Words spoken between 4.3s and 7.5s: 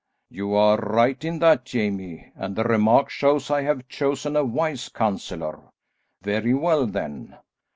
a wise counsellor. Very well, then.